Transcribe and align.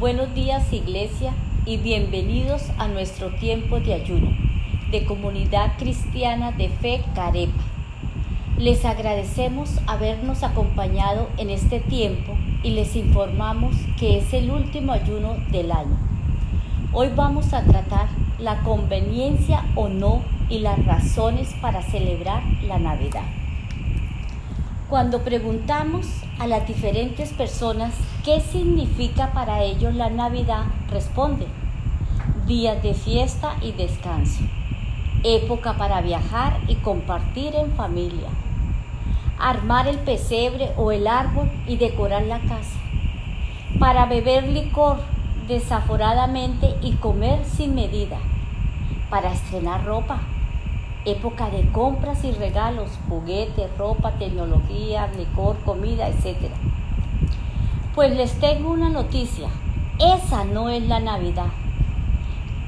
Buenos 0.00 0.32
días 0.34 0.72
Iglesia 0.72 1.34
y 1.66 1.76
bienvenidos 1.76 2.62
a 2.78 2.88
nuestro 2.88 3.34
tiempo 3.34 3.80
de 3.80 3.92
ayuno 3.92 4.30
de 4.90 5.04
Comunidad 5.04 5.76
Cristiana 5.76 6.52
de 6.52 6.70
Fe 6.70 7.02
Carepa. 7.14 7.62
Les 8.56 8.86
agradecemos 8.86 9.78
habernos 9.86 10.42
acompañado 10.42 11.28
en 11.36 11.50
este 11.50 11.80
tiempo 11.80 12.34
y 12.62 12.70
les 12.70 12.96
informamos 12.96 13.76
que 13.98 14.16
es 14.16 14.32
el 14.32 14.50
último 14.50 14.92
ayuno 14.92 15.36
del 15.52 15.70
año. 15.70 15.98
Hoy 16.94 17.10
vamos 17.14 17.52
a 17.52 17.62
tratar 17.64 18.08
la 18.38 18.62
conveniencia 18.62 19.66
o 19.74 19.90
no 19.90 20.22
y 20.48 20.60
las 20.60 20.82
razones 20.86 21.54
para 21.60 21.82
celebrar 21.82 22.42
la 22.62 22.78
Navidad. 22.78 23.26
Cuando 24.90 25.20
preguntamos 25.20 26.04
a 26.40 26.48
las 26.48 26.66
diferentes 26.66 27.32
personas 27.32 27.94
qué 28.24 28.40
significa 28.40 29.32
para 29.32 29.62
ellos 29.62 29.94
la 29.94 30.10
Navidad, 30.10 30.64
responden, 30.90 31.46
días 32.48 32.82
de 32.82 32.94
fiesta 32.94 33.54
y 33.62 33.70
descanso, 33.70 34.42
época 35.22 35.74
para 35.74 36.00
viajar 36.00 36.58
y 36.66 36.74
compartir 36.74 37.54
en 37.54 37.70
familia, 37.74 38.30
armar 39.38 39.86
el 39.86 40.00
pesebre 40.00 40.72
o 40.76 40.90
el 40.90 41.06
árbol 41.06 41.48
y 41.68 41.76
decorar 41.76 42.24
la 42.24 42.40
casa, 42.40 42.80
para 43.78 44.06
beber 44.06 44.48
licor 44.48 44.98
desaforadamente 45.46 46.74
y 46.82 46.94
comer 46.94 47.44
sin 47.44 47.76
medida, 47.76 48.18
para 49.08 49.32
estrenar 49.32 49.84
ropa, 49.84 50.18
época 51.04 51.48
de 51.50 51.70
compras 51.72 52.24
y 52.24 52.32
regalos, 52.32 52.90
juguetes, 53.08 53.76
ropa, 53.78 54.12
tecnología, 54.12 55.08
licor, 55.16 55.56
comida, 55.64 56.08
etc. 56.08 56.50
Pues 57.94 58.16
les 58.16 58.38
tengo 58.38 58.70
una 58.70 58.88
noticia, 58.88 59.48
esa 59.98 60.44
no 60.44 60.68
es 60.68 60.82
la 60.86 61.00
Navidad. 61.00 61.48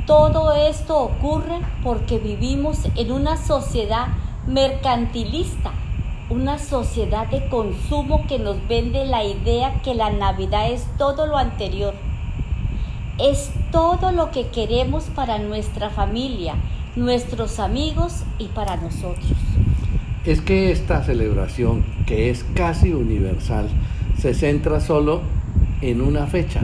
Todo 0.07 0.53
esto 0.53 0.99
ocurre 0.99 1.61
porque 1.85 2.19
vivimos 2.19 2.81
en 2.97 3.13
una 3.13 3.37
sociedad 3.37 4.09
mercantilista, 4.47 5.73
una 6.29 6.59
sociedad 6.59 7.29
de 7.29 7.49
consumo 7.49 8.27
que 8.27 8.39
nos 8.39 8.57
vende 8.67 9.05
la 9.05 9.23
idea 9.23 9.81
que 9.83 9.95
la 9.95 10.11
Navidad 10.11 10.71
es 10.71 10.87
todo 10.99 11.27
lo 11.27 11.37
anterior. 11.37 11.95
Es 13.19 13.53
todo 13.71 14.11
lo 14.11 14.31
que 14.31 14.49
queremos 14.49 15.05
para 15.05 15.39
nuestra 15.39 15.91
familia, 15.91 16.57
nuestros 16.97 17.59
amigos 17.59 18.25
y 18.39 18.49
para 18.49 18.77
nosotros. 18.77 19.33
Es 20.25 20.41
que 20.41 20.71
esta 20.71 21.03
celebración, 21.03 21.85
que 22.07 22.31
es 22.31 22.45
casi 22.55 22.93
universal, 22.93 23.69
se 24.19 24.35
centra 24.35 24.81
solo 24.81 25.23
en 25.81 26.01
una 26.01 26.27
fecha, 26.27 26.61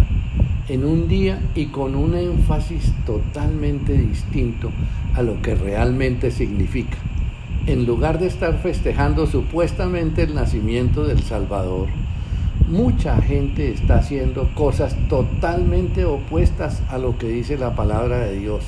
en 0.69 0.85
un 0.85 1.09
día 1.09 1.41
y 1.55 1.67
con 1.67 1.97
un 1.97 2.15
énfasis 2.15 2.93
totalmente 3.07 3.95
distinto 3.95 4.71
a 5.15 5.23
lo 5.23 5.41
que 5.41 5.55
realmente 5.55 6.31
significa. 6.31 6.99
En 7.67 7.85
lugar 7.85 8.19
de 8.19 8.27
estar 8.27 8.59
festejando 8.59 9.27
supuestamente 9.27 10.23
el 10.23 10.35
nacimiento 10.35 11.05
del 11.05 11.23
Salvador, 11.23 11.89
mucha 12.69 13.21
gente 13.23 13.73
está 13.73 13.97
haciendo 13.97 14.51
cosas 14.55 14.95
totalmente 15.09 16.05
opuestas 16.05 16.83
a 16.91 16.99
lo 16.99 17.19
que 17.19 17.29
dice 17.29 17.57
la 17.57 17.75
palabra 17.75 18.19
de 18.19 18.39
Dios 18.39 18.63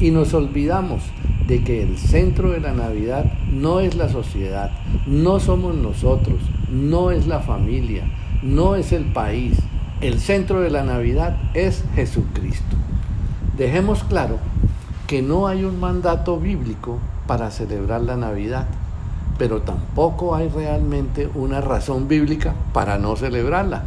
y 0.00 0.10
nos 0.10 0.34
olvidamos 0.34 1.02
de 1.46 1.64
que 1.64 1.82
el 1.82 1.98
centro 1.98 2.50
de 2.50 2.60
la 2.60 2.72
Navidad 2.72 3.24
no 3.50 3.80
es 3.80 3.96
la 3.96 4.08
sociedad, 4.08 4.70
no 5.06 5.40
somos 5.40 5.74
nosotros, 5.74 6.38
no 6.70 7.10
es 7.10 7.26
la 7.26 7.40
familia, 7.40 8.04
no 8.42 8.76
es 8.76 8.92
el 8.92 9.04
país. 9.04 9.58
El 10.00 10.20
centro 10.20 10.60
de 10.60 10.70
la 10.70 10.84
Navidad 10.84 11.36
es 11.54 11.84
Jesucristo. 11.94 12.76
Dejemos 13.58 14.04
claro 14.04 14.38
que 15.06 15.22
no 15.22 15.48
hay 15.48 15.64
un 15.64 15.80
mandato 15.80 16.38
bíblico 16.38 16.98
para 17.26 17.50
celebrar 17.50 18.02
la 18.02 18.16
Navidad, 18.16 18.66
pero 19.38 19.62
tampoco 19.62 20.34
hay 20.36 20.48
realmente 20.48 21.28
una 21.34 21.60
razón 21.60 22.06
bíblica 22.06 22.54
para 22.72 22.96
no 22.98 23.16
celebrarla. 23.16 23.84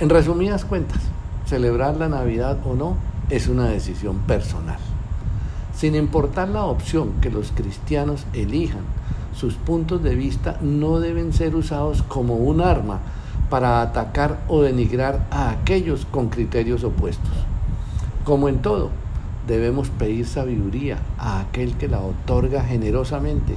En 0.00 0.10
resumidas 0.10 0.64
cuentas, 0.64 1.00
celebrar 1.46 1.96
la 1.96 2.08
Navidad 2.08 2.58
o 2.66 2.74
no 2.74 2.96
es 3.30 3.48
una 3.48 3.68
decisión 3.68 4.18
personal. 4.26 4.78
Sin 5.76 5.96
importar 5.96 6.48
la 6.48 6.64
opción 6.64 7.14
que 7.20 7.30
los 7.30 7.50
cristianos 7.50 8.26
elijan, 8.32 8.82
sus 9.34 9.54
puntos 9.54 10.02
de 10.04 10.14
vista 10.14 10.58
no 10.62 11.00
deben 11.00 11.32
ser 11.32 11.56
usados 11.56 12.02
como 12.04 12.36
un 12.36 12.60
arma 12.60 13.00
para 13.50 13.82
atacar 13.82 14.40
o 14.48 14.62
denigrar 14.62 15.26
a 15.32 15.50
aquellos 15.50 16.06
con 16.06 16.28
criterios 16.28 16.84
opuestos. 16.84 17.32
Como 18.24 18.48
en 18.48 18.62
todo, 18.62 18.90
debemos 19.48 19.90
pedir 19.90 20.26
sabiduría 20.26 20.98
a 21.18 21.40
aquel 21.40 21.76
que 21.76 21.88
la 21.88 22.00
otorga 22.00 22.62
generosamente, 22.62 23.56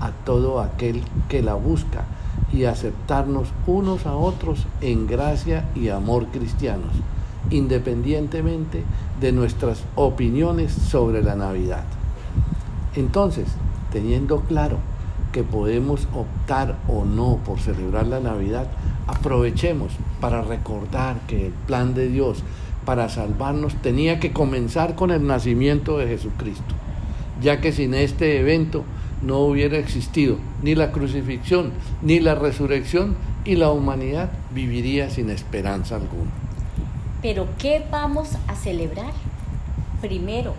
a 0.00 0.10
todo 0.24 0.60
aquel 0.60 1.02
que 1.28 1.42
la 1.42 1.54
busca 1.54 2.04
y 2.50 2.64
aceptarnos 2.64 3.48
unos 3.66 4.06
a 4.06 4.14
otros 4.14 4.66
en 4.80 5.06
gracia 5.06 5.68
y 5.74 5.90
amor 5.90 6.28
cristianos 6.28 6.92
independientemente 7.50 8.84
de 9.20 9.32
nuestras 9.32 9.84
opiniones 9.94 10.72
sobre 10.72 11.22
la 11.22 11.34
Navidad. 11.34 11.84
Entonces, 12.94 13.48
teniendo 13.92 14.40
claro 14.42 14.78
que 15.32 15.42
podemos 15.42 16.08
optar 16.14 16.76
o 16.88 17.04
no 17.04 17.38
por 17.44 17.58
celebrar 17.60 18.06
la 18.06 18.20
Navidad, 18.20 18.68
aprovechemos 19.06 19.92
para 20.20 20.42
recordar 20.42 21.20
que 21.26 21.46
el 21.46 21.52
plan 21.52 21.94
de 21.94 22.08
Dios 22.08 22.42
para 22.84 23.08
salvarnos 23.08 23.74
tenía 23.82 24.18
que 24.18 24.32
comenzar 24.32 24.94
con 24.94 25.10
el 25.10 25.26
nacimiento 25.26 25.98
de 25.98 26.08
Jesucristo, 26.08 26.74
ya 27.42 27.60
que 27.60 27.72
sin 27.72 27.94
este 27.94 28.40
evento 28.40 28.84
no 29.22 29.40
hubiera 29.40 29.78
existido 29.78 30.36
ni 30.62 30.74
la 30.74 30.92
crucifixión 30.92 31.72
ni 32.02 32.20
la 32.20 32.34
resurrección 32.34 33.16
y 33.44 33.56
la 33.56 33.70
humanidad 33.70 34.30
viviría 34.54 35.10
sin 35.10 35.30
esperanza 35.30 35.96
alguna. 35.96 36.47
Pero 37.20 37.48
¿qué 37.58 37.84
vamos 37.90 38.28
a 38.46 38.54
celebrar? 38.54 39.12
Primero, 40.00 40.54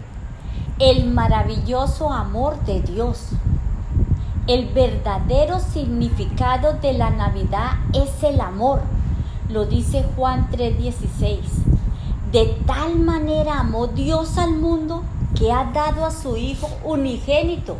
el 0.78 1.10
maravilloso 1.10 2.12
amor 2.12 2.60
de 2.66 2.82
Dios. 2.82 3.30
El 4.46 4.68
verdadero 4.68 5.60
significado 5.60 6.74
de 6.74 6.94
la 6.94 7.12
Navidad 7.12 7.78
es 7.94 8.24
el 8.24 8.42
amor. 8.42 8.82
Lo 9.48 9.66
dice 9.66 10.06
Juan 10.18 10.50
3:16. 10.52 11.40
De 12.34 12.46
tal 12.66 13.00
manera 13.00 13.62
amó 13.62 13.88
Dios 13.88 14.38
al 14.38 14.52
mundo 14.52 15.04
que 15.36 15.54
ha 15.54 15.72
dado 15.72 16.06
a 16.06 16.12
su 16.12 16.36
Hijo 16.36 16.68
unigénito 16.84 17.78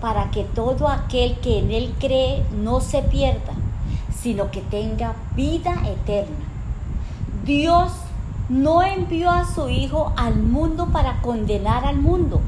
para 0.00 0.30
que 0.32 0.42
todo 0.42 0.88
aquel 0.88 1.38
que 1.38 1.60
en 1.60 1.70
Él 1.70 1.94
cree 2.00 2.44
no 2.52 2.80
se 2.80 3.00
pierda, 3.02 3.52
sino 4.12 4.50
que 4.50 4.60
tenga 4.60 5.14
vida 5.36 5.74
eterna. 5.86 6.44
Dios 7.44 7.92
no 8.48 8.82
envió 8.82 9.30
a 9.30 9.44
su 9.44 9.68
Hijo 9.68 10.12
al 10.16 10.36
mundo 10.36 10.88
para 10.90 11.20
condenar 11.20 11.84
al 11.84 11.98
mundo, 11.98 12.40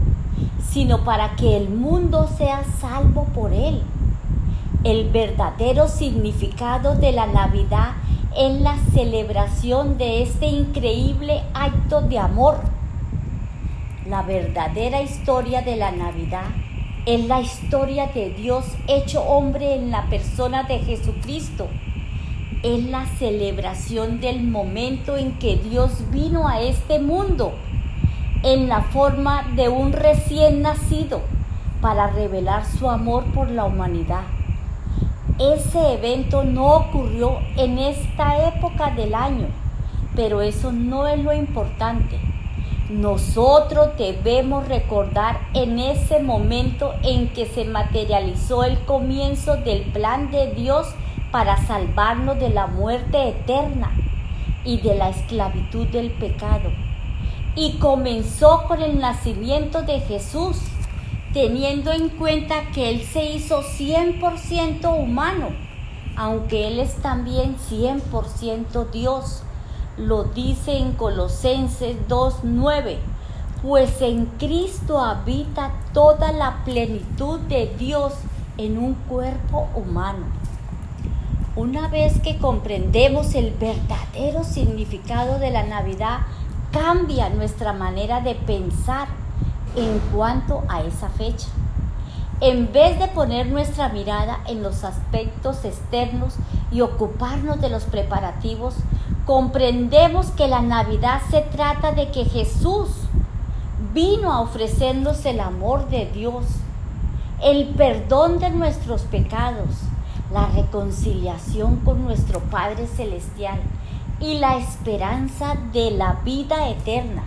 sino 0.71 1.05
para 1.05 1.37
que 1.37 1.57
el 1.57 1.69
mundo 1.69 2.29
sea 2.39 2.65
salvo 2.81 3.25
por 3.35 3.53
él. 3.53 3.83
El 4.83 5.11
verdadero 5.11 5.89
significado 5.89 6.95
de 6.95 7.13
la 7.13 7.27
Navidad 7.27 7.93
es 8.35 8.61
la 8.63 8.79
celebración 8.95 9.99
de 9.99 10.23
este 10.23 10.47
increíble 10.47 11.43
acto 11.53 12.01
de 12.01 12.19
amor. 12.19 12.61
La 14.09 14.23
verdadera 14.23 15.03
historia 15.03 15.61
de 15.61 15.77
la 15.77 15.93
Navidad 15.93 16.47
es 17.05 17.27
la 17.27 17.41
historia 17.43 18.07
de 18.07 18.31
Dios 18.31 18.65
hecho 18.89 19.23
hombre 19.23 19.75
en 19.75 19.91
la 19.91 20.09
persona 20.09 20.63
de 20.63 20.79
Jesucristo 20.79 21.69
es 22.63 22.85
la 22.85 23.07
celebración 23.07 24.21
del 24.21 24.43
momento 24.43 25.17
en 25.17 25.39
que 25.39 25.57
Dios 25.57 26.11
vino 26.11 26.47
a 26.47 26.61
este 26.61 26.99
mundo 26.99 27.53
en 28.43 28.69
la 28.69 28.83
forma 28.83 29.45
de 29.57 29.69
un 29.69 29.93
recién 29.93 30.63
nacido 30.63 31.23
para 31.81 32.09
revelar 32.09 32.67
su 32.67 32.91
amor 32.91 33.25
por 33.33 33.51
la 33.51 33.65
humanidad. 33.65 34.25
Ese 35.39 35.95
evento 35.95 36.45
no 36.45 36.75
ocurrió 36.75 37.39
en 37.57 37.79
esta 37.79 38.49
época 38.49 38.91
del 38.91 39.15
año, 39.15 39.47
pero 40.15 40.43
eso 40.43 40.71
no 40.71 41.07
es 41.07 41.19
lo 41.19 41.33
importante. 41.33 42.21
Nosotros 42.91 43.91
debemos 43.97 44.69
recordar 44.69 45.39
en 45.55 45.79
ese 45.79 46.21
momento 46.21 46.93
en 47.03 47.29
que 47.29 47.47
se 47.47 47.65
materializó 47.65 48.65
el 48.65 48.81
comienzo 48.81 49.57
del 49.57 49.83
plan 49.93 50.31
de 50.31 50.53
Dios 50.53 50.89
para 51.31 51.57
salvarnos 51.67 52.39
de 52.39 52.51
la 52.51 52.67
muerte 52.67 53.29
eterna 53.29 53.93
y 54.65 54.79
de 54.79 54.95
la 54.95 55.11
esclavitud 55.11 55.87
del 55.89 56.11
pecado. 56.11 56.71
Y 57.55 57.79
comenzó 57.79 58.65
con 58.69 58.83
el 58.83 58.99
nacimiento 58.99 59.83
de 59.83 60.01
Jesús, 60.01 60.59
teniendo 61.33 61.93
en 61.93 62.09
cuenta 62.09 62.71
que 62.73 62.91
Él 62.91 63.03
se 63.03 63.25
hizo 63.25 63.63
100% 63.63 64.99
humano, 64.99 65.49
aunque 66.17 66.69
Él 66.69 66.81
es 66.81 66.97
también 66.97 67.57
100% 67.71 68.91
Dios, 68.91 69.43
lo 69.97 70.25
dice 70.25 70.79
en 70.79 70.93
Colosenses 70.93 71.97
2.9, 72.09 72.99
pues 73.63 74.01
en 74.01 74.27
Cristo 74.39 74.99
habita 74.99 75.73
toda 75.93 76.33
la 76.33 76.65
plenitud 76.65 77.39
de 77.41 77.75
Dios 77.79 78.15
en 78.57 78.79
un 78.79 78.95
cuerpo 78.95 79.69
humano. 79.75 80.27
Una 81.57 81.89
vez 81.89 82.21
que 82.21 82.39
comprendemos 82.39 83.35
el 83.35 83.51
verdadero 83.51 84.45
significado 84.45 85.41
de 85.41 85.51
la 85.51 85.65
Navidad, 85.65 86.21
cambia 86.71 87.29
nuestra 87.29 87.73
manera 87.73 88.21
de 88.21 88.37
pensar 88.37 89.09
en 89.75 89.99
cuanto 90.15 90.63
a 90.69 90.83
esa 90.83 91.09
fecha. 91.09 91.49
En 92.41 92.73
vez 92.73 93.01
de 93.01 93.09
poner 93.09 93.49
nuestra 93.49 93.89
mirada 93.89 94.39
en 94.47 94.63
los 94.63 94.85
aspectos 94.85 95.65
externos 95.65 96.37
y 96.71 96.83
ocuparnos 96.83 97.61
de 97.61 97.69
los 97.69 97.83
preparativos, 97.83 98.77
comprendemos 99.27 100.27
que 100.31 100.47
la 100.47 100.63
Navidad 100.63 101.21
se 101.33 101.41
trata 101.41 101.91
de 101.91 102.13
que 102.13 102.27
Jesús 102.27 102.91
vino 103.93 104.33
a 104.33 104.41
ofrecernos 104.41 105.27
el 105.27 105.41
amor 105.41 105.89
de 105.89 106.07
Dios, 106.07 106.45
el 107.43 107.67
perdón 107.71 108.39
de 108.39 108.51
nuestros 108.51 109.03
pecados, 109.03 109.90
la 110.33 110.47
reconciliación 110.47 111.77
con 111.77 112.05
nuestro 112.05 112.41
Padre 112.41 112.87
Celestial 112.87 113.59
y 114.21 114.39
la 114.39 114.57
esperanza 114.57 115.57
de 115.73 115.91
la 115.91 116.21
vida 116.25 116.69
eterna. 116.69 117.23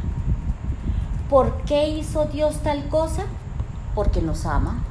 ¿Por 1.30 1.54
qué 1.64 1.90
hizo 1.90 2.26
Dios 2.26 2.58
tal 2.64 2.88
cosa? 2.88 3.24
Porque 3.96 4.22
nos 4.22 4.46
ama. 4.46 4.84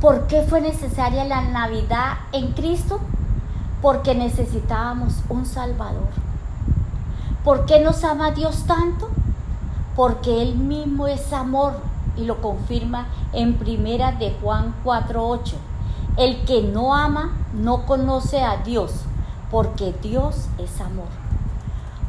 ¿Por 0.00 0.26
qué 0.26 0.42
fue 0.42 0.60
necesaria 0.60 1.24
la 1.24 1.42
Navidad 1.42 2.18
en 2.32 2.52
Cristo? 2.52 3.00
Porque 3.80 4.14
necesitábamos 4.14 5.22
un 5.28 5.46
Salvador. 5.46 6.08
¿Por 7.44 7.64
qué 7.64 7.80
nos 7.80 8.04
ama 8.04 8.32
Dios 8.32 8.64
tanto? 8.66 9.08
Porque 9.94 10.42
Él 10.42 10.56
mismo 10.56 11.06
es 11.06 11.32
amor 11.32 11.74
y 12.16 12.24
lo 12.24 12.42
confirma 12.42 13.06
en 13.32 13.54
primera 13.54 14.12
de 14.12 14.36
Juan 14.42 14.74
4:8. 14.84 15.54
El 16.16 16.44
que 16.44 16.62
no 16.62 16.94
ama 16.94 17.32
no 17.52 17.86
conoce 17.86 18.42
a 18.42 18.58
Dios, 18.58 18.92
porque 19.50 19.94
Dios 20.02 20.48
es 20.58 20.80
amor. 20.80 21.08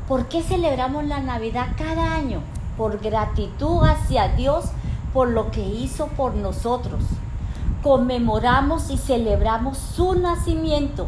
¿Por 0.08 0.28
qué 0.28 0.42
celebramos 0.42 1.04
la 1.06 1.20
Navidad 1.20 1.68
cada 1.78 2.14
año? 2.14 2.42
Por 2.78 3.00
gratitud 3.00 3.84
hacia 3.84 4.30
Dios 4.30 4.66
por 5.14 5.30
lo 5.30 5.52
que 5.52 5.62
hizo 5.62 6.08
por 6.08 6.36
nosotros 6.36 7.04
conmemoramos 7.88 8.90
y 8.90 8.98
celebramos 8.98 9.78
su 9.78 10.16
nacimiento, 10.16 11.08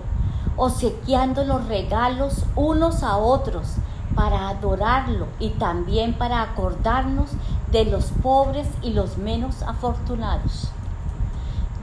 obsequiando 0.55 1.43
los 1.43 1.67
regalos 1.67 2.45
unos 2.55 3.03
a 3.03 3.17
otros 3.17 3.73
para 4.15 4.47
adorarlo 4.47 5.27
y 5.39 5.49
también 5.49 6.13
para 6.13 6.41
acordarnos 6.41 7.31
de 7.71 7.83
los 7.83 8.05
pobres 8.23 8.67
y 8.81 8.91
los 8.91 9.17
menos 9.17 9.61
afortunados. 9.63 10.71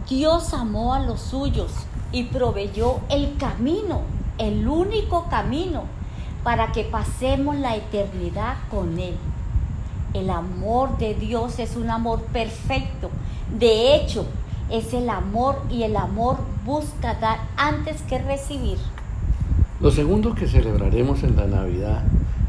Dios 0.09 0.55
amó 0.55 0.95
a 0.95 1.01
los 1.01 1.21
suyos 1.21 1.73
y 2.13 2.25
proveyó 2.25 3.01
el 3.09 3.37
camino, 3.39 4.03
el 4.39 4.69
único 4.69 5.27
camino, 5.29 5.83
para 6.45 6.71
que 6.71 6.85
pasemos 6.85 7.57
la 7.57 7.75
eternidad 7.75 8.55
con 8.71 9.01
Él. 9.01 9.17
El 10.15 10.31
amor 10.31 10.97
de 10.99 11.15
Dios 11.15 11.59
es 11.59 11.75
un 11.75 11.91
amor 11.91 12.21
perfecto. 12.33 13.11
De 13.59 13.97
hecho, 13.97 14.27
es 14.71 14.95
el 14.95 15.11
amor 15.11 15.61
y 15.71 15.83
el 15.83 15.97
amor 15.97 16.37
busca 16.65 17.15
dar 17.15 17.41
antes 17.57 18.01
que 18.03 18.19
recibir. 18.19 18.79
Lo 19.81 19.91
segundo 19.91 20.37
que 20.37 20.47
celebraremos 20.47 21.25
en 21.25 21.35
la 21.35 21.49
Navidad 21.49 22.05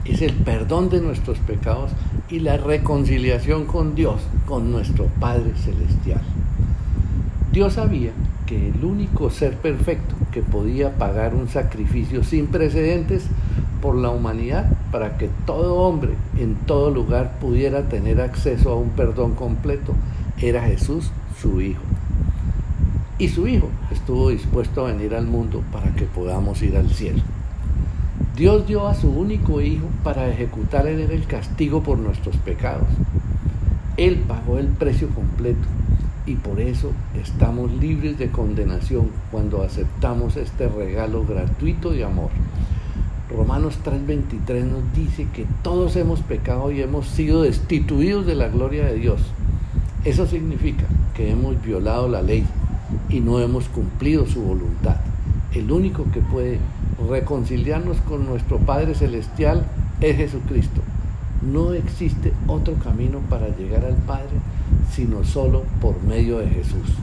es 0.05 0.21
el 0.21 0.33
perdón 0.33 0.89
de 0.89 1.01
nuestros 1.01 1.39
pecados 1.39 1.89
y 2.29 2.39
la 2.39 2.57
reconciliación 2.57 3.65
con 3.65 3.95
Dios, 3.95 4.21
con 4.45 4.71
nuestro 4.71 5.07
Padre 5.19 5.53
Celestial. 5.55 6.21
Dios 7.51 7.73
sabía 7.73 8.11
que 8.45 8.69
el 8.69 8.83
único 8.83 9.29
ser 9.29 9.55
perfecto 9.55 10.15
que 10.31 10.41
podía 10.41 10.97
pagar 10.97 11.33
un 11.33 11.47
sacrificio 11.47 12.23
sin 12.23 12.47
precedentes 12.47 13.25
por 13.81 13.95
la 13.95 14.09
humanidad 14.09 14.69
para 14.91 15.17
que 15.17 15.29
todo 15.45 15.75
hombre 15.75 16.13
en 16.37 16.55
todo 16.55 16.91
lugar 16.91 17.39
pudiera 17.39 17.87
tener 17.87 18.19
acceso 18.19 18.71
a 18.71 18.75
un 18.75 18.89
perdón 18.89 19.35
completo 19.35 19.93
era 20.41 20.63
Jesús, 20.63 21.11
su 21.39 21.61
Hijo. 21.61 21.81
Y 23.17 23.29
su 23.29 23.47
Hijo 23.47 23.69
estuvo 23.91 24.29
dispuesto 24.29 24.85
a 24.85 24.91
venir 24.91 25.15
al 25.15 25.25
mundo 25.25 25.63
para 25.71 25.95
que 25.95 26.05
podamos 26.05 26.61
ir 26.61 26.75
al 26.75 26.89
cielo. 26.89 27.23
Dios 28.35 28.67
dio 28.67 28.87
a 28.87 28.93
su 28.93 29.09
único 29.09 29.61
Hijo 29.61 29.87
para 30.03 30.29
ejecutar 30.29 30.85
en 30.87 30.99
él 30.99 31.11
el 31.11 31.25
castigo 31.25 31.81
por 31.81 31.97
nuestros 31.97 32.35
pecados. 32.37 32.87
Él 33.95 34.23
pagó 34.27 34.59
el 34.59 34.67
precio 34.67 35.09
completo 35.09 35.67
y 36.27 36.35
por 36.35 36.59
eso 36.59 36.91
estamos 37.15 37.71
libres 37.71 38.19
de 38.19 38.29
condenación 38.29 39.09
cuando 39.31 39.63
aceptamos 39.63 40.37
este 40.37 40.67
regalo 40.67 41.25
gratuito 41.25 41.91
de 41.91 42.03
amor. 42.03 42.29
Romanos 43.29 43.79
3:23 43.83 44.65
nos 44.65 44.93
dice 44.93 45.27
que 45.33 45.45
todos 45.63 45.95
hemos 45.95 46.21
pecado 46.21 46.71
y 46.71 46.81
hemos 46.81 47.07
sido 47.07 47.41
destituidos 47.41 48.25
de 48.25 48.35
la 48.35 48.49
gloria 48.49 48.85
de 48.85 48.95
Dios. 48.95 49.21
Eso 50.05 50.27
significa 50.27 50.83
que 51.15 51.31
hemos 51.31 51.61
violado 51.61 52.07
la 52.07 52.21
ley, 52.21 52.45
y 53.09 53.19
no 53.19 53.39
hemos 53.39 53.67
cumplido 53.69 54.25
su 54.25 54.41
voluntad. 54.41 54.97
El 55.53 55.71
único 55.71 56.05
que 56.11 56.21
puede 56.21 56.59
reconciliarnos 57.09 57.97
con 58.01 58.25
nuestro 58.25 58.59
Padre 58.59 58.95
Celestial 58.95 59.65
es 60.01 60.17
Jesucristo. 60.17 60.81
No 61.41 61.73
existe 61.73 62.33
otro 62.47 62.73
camino 62.75 63.19
para 63.29 63.47
llegar 63.49 63.85
al 63.85 63.95
Padre 63.95 64.39
sino 64.91 65.23
solo 65.23 65.63
por 65.81 66.01
medio 66.03 66.39
de 66.39 66.49
Jesús. 66.49 66.95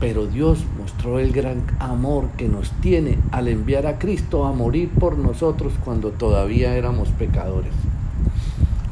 Pero 0.00 0.26
Dios 0.26 0.64
mostró 0.78 1.18
el 1.18 1.32
gran 1.32 1.62
amor 1.78 2.28
que 2.36 2.48
nos 2.48 2.70
tiene 2.80 3.18
al 3.32 3.48
enviar 3.48 3.86
a 3.86 3.98
Cristo 3.98 4.46
a 4.46 4.52
morir 4.52 4.90
por 4.90 5.16
nosotros 5.18 5.72
cuando 5.84 6.10
todavía 6.10 6.74
éramos 6.74 7.08
pecadores. 7.08 7.72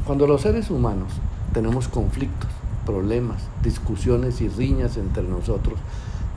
Cuando 0.05 0.27
los 0.27 0.41
seres 0.41 0.69
humanos 0.69 1.13
tenemos 1.53 1.87
conflictos, 1.87 2.49
problemas, 2.85 3.43
discusiones 3.63 4.41
y 4.41 4.49
riñas 4.49 4.97
entre 4.97 5.23
nosotros, 5.23 5.79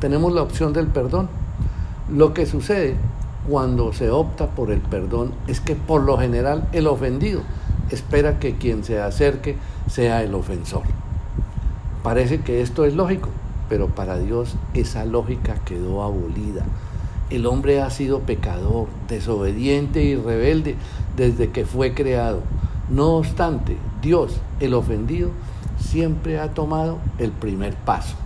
tenemos 0.01 0.33
la 0.33 0.43
opción 0.43 0.73
del 0.73 0.87
perdón. 0.87 1.29
Lo 2.15 2.35
que 2.35 2.47
sucede 2.47 2.97
cuando 3.49 3.93
se 3.93 4.11
opta 4.11 4.49
por 4.49 4.71
el 4.71 4.81
perdón 4.81 5.33
es 5.47 5.61
que 5.61 5.75
por 5.75 6.03
lo 6.03 6.19
general 6.19 6.69
el 6.73 6.87
ofendido 6.87 7.41
espera 7.91 8.39
que 8.39 8.57
quien 8.57 8.85
se 8.85 9.01
acerque 9.01 9.57
sea 9.89 10.23
el 10.23 10.35
ofensor. 10.35 10.83
Parece 12.03 12.41
que 12.41 12.63
esto 12.63 12.85
es 12.85 12.95
lógico, 12.95 13.29
pero 13.69 13.89
para 13.89 14.19
Dios 14.19 14.55
esa 14.75 15.05
lógica 15.05 15.57
quedó 15.65 16.03
abolida. 16.03 16.65
El 17.31 17.47
hombre 17.47 17.83
ha 17.83 17.91
sido 17.91 18.21
pecador, 18.21 18.87
desobediente 19.09 20.03
y 20.03 20.17
rebelde 20.17 20.77
desde 21.17 21.51
que 21.51 21.67
fue 21.67 21.93
creado. 21.93 22.43
No 22.89 23.17
obstante, 23.17 23.77
Dios, 24.01 24.41
el 24.61 24.73
ofendido, 24.73 25.31
siempre 25.79 26.41
ha 26.41 26.55
tomado 26.55 26.99
el 27.19 27.33
primer 27.33 27.75
paso. 27.75 28.17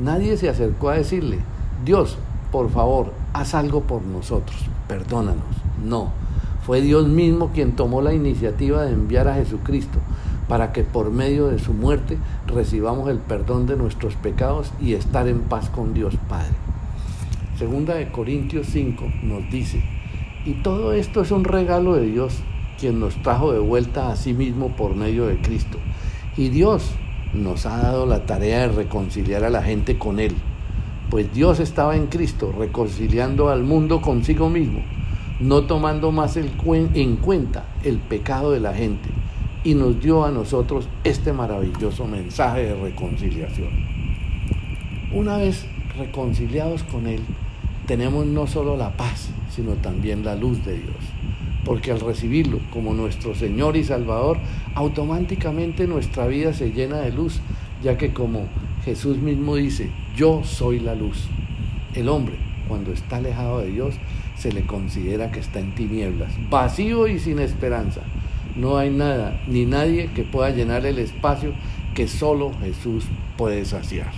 Nadie 0.00 0.36
se 0.36 0.48
acercó 0.48 0.90
a 0.90 0.94
decirle, 0.94 1.38
Dios, 1.84 2.18
por 2.52 2.70
favor, 2.70 3.12
haz 3.32 3.54
algo 3.54 3.82
por 3.82 4.02
nosotros, 4.02 4.56
perdónanos. 4.86 5.44
No, 5.84 6.12
fue 6.64 6.80
Dios 6.80 7.08
mismo 7.08 7.50
quien 7.52 7.72
tomó 7.72 8.02
la 8.02 8.14
iniciativa 8.14 8.82
de 8.82 8.92
enviar 8.92 9.28
a 9.28 9.34
Jesucristo 9.34 9.98
para 10.48 10.72
que 10.72 10.82
por 10.82 11.10
medio 11.10 11.48
de 11.48 11.58
su 11.58 11.72
muerte 11.72 12.18
recibamos 12.46 13.08
el 13.08 13.18
perdón 13.18 13.66
de 13.66 13.76
nuestros 13.76 14.16
pecados 14.16 14.72
y 14.80 14.94
estar 14.94 15.28
en 15.28 15.40
paz 15.40 15.70
con 15.70 15.94
Dios 15.94 16.16
Padre. 16.28 16.54
Segunda 17.58 17.94
de 17.94 18.10
Corintios 18.10 18.66
5 18.68 19.04
nos 19.22 19.50
dice, 19.50 19.82
y 20.44 20.54
todo 20.62 20.92
esto 20.92 21.20
es 21.20 21.30
un 21.30 21.44
regalo 21.44 21.94
de 21.94 22.06
Dios, 22.06 22.38
quien 22.78 22.98
nos 22.98 23.14
trajo 23.22 23.52
de 23.52 23.58
vuelta 23.58 24.10
a 24.10 24.16
sí 24.16 24.32
mismo 24.32 24.74
por 24.74 24.96
medio 24.96 25.26
de 25.26 25.40
Cristo 25.40 25.78
y 26.36 26.48
Dios 26.48 26.90
nos 27.34 27.66
ha 27.66 27.76
dado 27.76 28.06
la 28.06 28.24
tarea 28.24 28.60
de 28.60 28.68
reconciliar 28.68 29.44
a 29.44 29.50
la 29.50 29.62
gente 29.62 29.98
con 29.98 30.18
Él, 30.18 30.34
pues 31.10 31.32
Dios 31.32 31.60
estaba 31.60 31.96
en 31.96 32.06
Cristo 32.06 32.52
reconciliando 32.56 33.50
al 33.50 33.62
mundo 33.62 34.00
consigo 34.00 34.48
mismo, 34.48 34.80
no 35.40 35.62
tomando 35.62 36.12
más 36.12 36.36
en 36.36 37.16
cuenta 37.16 37.64
el 37.82 37.98
pecado 37.98 38.52
de 38.52 38.60
la 38.60 38.74
gente, 38.74 39.08
y 39.64 39.74
nos 39.74 40.00
dio 40.00 40.24
a 40.24 40.30
nosotros 40.30 40.88
este 41.04 41.32
maravilloso 41.32 42.06
mensaje 42.06 42.66
de 42.66 42.74
reconciliación. 42.74 43.68
Una 45.12 45.38
vez 45.38 45.66
reconciliados 45.98 46.82
con 46.84 47.06
Él, 47.06 47.20
tenemos 47.86 48.26
no 48.26 48.46
solo 48.46 48.76
la 48.76 48.96
paz, 48.96 49.30
sino 49.50 49.72
también 49.72 50.24
la 50.24 50.36
luz 50.36 50.64
de 50.64 50.76
Dios 50.76 50.96
porque 51.64 51.92
al 51.92 52.00
recibirlo 52.00 52.58
como 52.72 52.94
nuestro 52.94 53.34
Señor 53.34 53.76
y 53.76 53.84
Salvador, 53.84 54.38
automáticamente 54.74 55.86
nuestra 55.86 56.26
vida 56.26 56.52
se 56.52 56.72
llena 56.72 56.98
de 56.98 57.12
luz, 57.12 57.40
ya 57.82 57.96
que 57.98 58.12
como 58.12 58.46
Jesús 58.84 59.18
mismo 59.18 59.56
dice, 59.56 59.90
yo 60.16 60.42
soy 60.44 60.80
la 60.80 60.94
luz. 60.94 61.28
El 61.94 62.08
hombre, 62.08 62.36
cuando 62.68 62.92
está 62.92 63.16
alejado 63.16 63.60
de 63.60 63.70
Dios, 63.70 63.94
se 64.40 64.50
le 64.50 64.64
considera 64.64 65.30
que 65.30 65.40
está 65.40 65.60
en 65.60 65.74
tinieblas, 65.74 66.32
vacío 66.48 67.06
y 67.08 67.18
sin 67.18 67.40
esperanza. 67.40 68.00
No 68.56 68.78
hay 68.78 68.88
nada 68.88 69.38
ni 69.46 69.66
nadie 69.66 70.10
que 70.14 70.24
pueda 70.24 70.48
llenar 70.48 70.86
el 70.86 70.98
espacio 70.98 71.52
que 71.94 72.08
solo 72.08 72.50
Jesús 72.60 73.04
puede 73.36 73.66
saciar. 73.66 74.10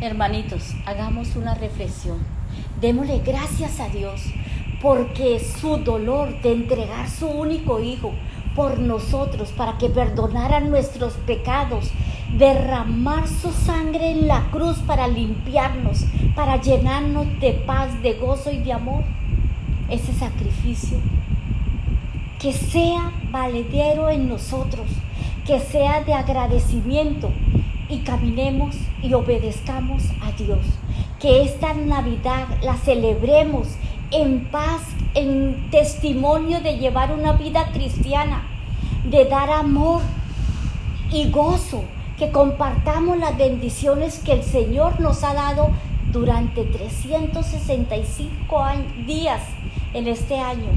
Hermanitos, 0.00 0.74
hagamos 0.86 1.36
una 1.36 1.54
reflexión. 1.54 2.18
Démosle 2.80 3.18
gracias 3.18 3.78
a 3.78 3.90
Dios 3.90 4.22
porque 4.80 5.40
su 5.40 5.76
dolor 5.76 6.40
de 6.40 6.52
entregar 6.52 7.10
su 7.10 7.26
único 7.26 7.80
hijo 7.80 8.12
por 8.54 8.78
nosotros 8.78 9.50
para 9.52 9.76
que 9.76 9.90
perdonaran 9.90 10.70
nuestros 10.70 11.12
pecados, 11.26 11.90
derramar 12.38 13.28
su 13.28 13.50
sangre 13.50 14.10
en 14.10 14.26
la 14.26 14.50
cruz 14.50 14.78
para 14.78 15.06
limpiarnos, 15.06 16.06
para 16.34 16.62
llenarnos 16.62 17.26
de 17.40 17.52
paz, 17.52 18.02
de 18.02 18.14
gozo 18.14 18.50
y 18.50 18.58
de 18.58 18.72
amor. 18.72 19.04
Ese 19.88 20.12
sacrificio 20.12 20.98
que 22.40 22.52
sea 22.52 23.12
valedero 23.30 24.10
en 24.10 24.28
nosotros, 24.28 24.86
que 25.46 25.60
sea 25.60 26.02
de 26.02 26.14
agradecimiento 26.14 27.30
y 27.88 27.98
caminemos 27.98 28.76
y 29.02 29.14
obedezcamos 29.14 30.02
a 30.22 30.32
Dios. 30.32 30.60
Que 31.20 31.42
esta 31.42 31.72
Navidad 31.74 32.46
la 32.62 32.76
celebremos 32.76 33.68
en 34.10 34.44
paz, 34.46 34.82
en 35.14 35.70
testimonio 35.70 36.60
de 36.60 36.78
llevar 36.78 37.12
una 37.12 37.32
vida 37.32 37.70
cristiana, 37.72 38.42
de 39.08 39.24
dar 39.24 39.50
amor 39.50 40.02
y 41.10 41.30
gozo, 41.30 41.84
que 42.18 42.30
compartamos 42.30 43.18
las 43.18 43.36
bendiciones 43.36 44.18
que 44.18 44.32
el 44.32 44.42
Señor 44.42 45.00
nos 45.00 45.22
ha 45.24 45.34
dado 45.34 45.70
durante 46.16 46.64
365 46.64 48.56
días 49.06 49.42
en 49.92 50.08
este 50.08 50.38
año. 50.38 50.70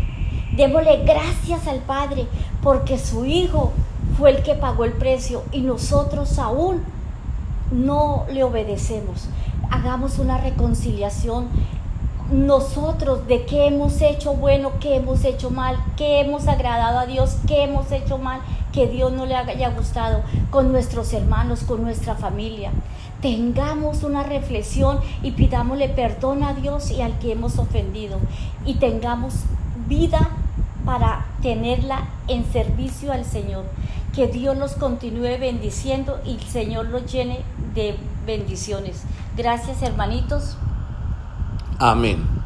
Démosle 0.52 1.04
gracias 1.06 1.66
al 1.66 1.80
Padre 1.80 2.28
porque 2.62 2.98
su 2.98 3.24
Hijo 3.26 3.72
fue 4.18 4.32
el 4.32 4.44
que 4.44 4.56
pagó 4.56 4.84
el 4.84 4.92
precio 4.94 5.44
y 5.54 5.62
nosotros 5.62 6.38
aún 6.40 6.84
no 7.72 8.26
le 8.30 8.44
obedecemos. 8.44 9.30
Hagamos 9.72 10.20
una 10.20 10.40
reconciliación 10.40 11.48
nosotros 12.32 13.26
de 13.28 13.46
qué 13.46 13.68
hemos 13.68 14.02
hecho 14.02 14.34
bueno, 14.34 14.74
qué 14.80 14.98
hemos 14.98 15.24
hecho 15.24 15.50
mal, 15.52 15.78
qué 15.96 16.20
hemos 16.20 16.48
agradado 16.48 17.00
a 17.00 17.06
Dios, 17.06 17.38
qué 17.48 17.64
hemos 17.64 17.92
hecho 17.92 18.18
mal, 18.18 18.42
que 18.72 18.88
Dios 18.88 19.12
no 19.12 19.26
le 19.26 19.36
haya 19.36 19.70
gustado 19.70 20.22
con 20.50 20.72
nuestros 20.72 21.14
hermanos, 21.14 21.64
con 21.64 21.84
nuestra 21.84 22.16
familia. 22.16 22.72
Tengamos 23.22 24.04
una 24.04 24.24
reflexión 24.24 25.00
y 25.24 25.32
pidámosle 25.32 25.90
perdón 25.90 26.44
a 26.44 26.54
Dios 26.54 26.92
y 26.92 27.02
al 27.02 27.20
que 27.20 27.34
hemos 27.34 27.58
ofendido. 27.58 28.20
Y 28.66 28.76
tengamos 28.76 29.36
vida 29.88 30.30
para 30.86 31.26
tenerla 31.42 32.08
en 32.28 32.46
servicio 32.52 33.12
al 33.12 33.26
Señor. 33.26 33.66
Que 34.14 34.28
Dios 34.28 34.58
los 34.58 34.74
continúe 34.74 35.38
bendiciendo 35.40 36.20
y 36.26 36.36
el 36.36 36.44
Señor 36.44 36.88
los 36.88 37.12
llene 37.12 37.42
de 37.74 37.96
bendiciones. 38.26 39.04
Gracias 39.36 39.82
hermanitos. 39.82 40.58
Amén. 41.78 42.39